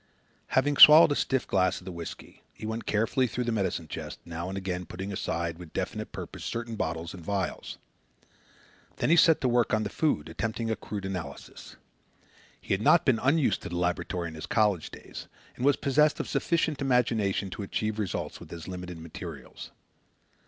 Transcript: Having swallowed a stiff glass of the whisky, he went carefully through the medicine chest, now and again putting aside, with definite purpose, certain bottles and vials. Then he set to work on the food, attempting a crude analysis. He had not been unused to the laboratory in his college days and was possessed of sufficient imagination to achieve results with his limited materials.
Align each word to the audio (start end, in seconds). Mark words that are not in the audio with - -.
Having 0.57 0.77
swallowed 0.77 1.11
a 1.11 1.15
stiff 1.15 1.45
glass 1.47 1.79
of 1.79 1.85
the 1.85 1.91
whisky, 1.91 2.41
he 2.55 2.65
went 2.65 2.87
carefully 2.87 3.27
through 3.27 3.43
the 3.43 3.51
medicine 3.51 3.87
chest, 3.87 4.17
now 4.25 4.49
and 4.49 4.57
again 4.57 4.83
putting 4.87 5.13
aside, 5.13 5.59
with 5.59 5.73
definite 5.73 6.11
purpose, 6.11 6.43
certain 6.43 6.75
bottles 6.75 7.13
and 7.13 7.23
vials. 7.23 7.77
Then 8.95 9.11
he 9.11 9.15
set 9.15 9.41
to 9.41 9.47
work 9.47 9.75
on 9.75 9.83
the 9.83 9.91
food, 9.91 10.27
attempting 10.27 10.71
a 10.71 10.75
crude 10.75 11.05
analysis. 11.05 11.75
He 12.59 12.73
had 12.73 12.81
not 12.81 13.05
been 13.05 13.19
unused 13.19 13.61
to 13.61 13.69
the 13.69 13.75
laboratory 13.77 14.27
in 14.29 14.33
his 14.33 14.47
college 14.47 14.89
days 14.89 15.27
and 15.55 15.63
was 15.63 15.75
possessed 15.75 16.19
of 16.19 16.27
sufficient 16.27 16.81
imagination 16.81 17.51
to 17.51 17.61
achieve 17.61 17.99
results 17.99 18.39
with 18.39 18.49
his 18.49 18.67
limited 18.67 18.97
materials. 18.97 19.69